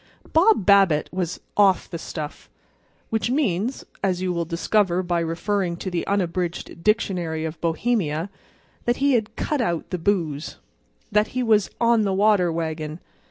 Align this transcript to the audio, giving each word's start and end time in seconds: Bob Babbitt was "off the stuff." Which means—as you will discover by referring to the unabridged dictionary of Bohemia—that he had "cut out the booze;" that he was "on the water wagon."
Bob 0.33 0.65
Babbitt 0.65 1.13
was 1.13 1.39
"off 1.55 1.87
the 1.87 1.99
stuff." 1.99 2.49
Which 3.11 3.29
means—as 3.29 4.19
you 4.19 4.33
will 4.33 4.45
discover 4.45 5.03
by 5.03 5.19
referring 5.19 5.77
to 5.77 5.91
the 5.91 6.07
unabridged 6.07 6.81
dictionary 6.83 7.45
of 7.45 7.61
Bohemia—that 7.61 8.97
he 8.97 9.13
had 9.13 9.35
"cut 9.35 9.61
out 9.61 9.91
the 9.91 9.99
booze;" 9.99 10.55
that 11.11 11.27
he 11.37 11.43
was 11.43 11.69
"on 11.79 12.01
the 12.01 12.13
water 12.13 12.51
wagon." 12.51 12.99